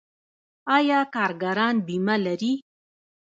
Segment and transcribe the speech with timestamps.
[0.77, 2.53] آیا کارګران بیمه لري؟